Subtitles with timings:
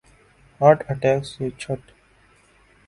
[0.61, 1.81] heart attack سے چھٹ